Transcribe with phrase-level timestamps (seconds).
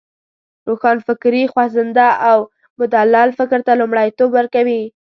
[0.67, 2.39] روښانفکري خوځنده او
[2.79, 4.81] مدلل فکر ته لومړیتوب ورکوی.